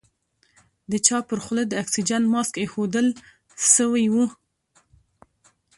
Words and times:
د 0.91 0.93
چا 1.05 1.17
پر 1.29 1.39
خوله 1.43 1.63
د 1.67 1.73
اکسيجن 1.83 2.23
ماسک 2.33 2.53
ايښوول 2.59 3.07
سوى 3.75 4.05
و. 4.13 4.15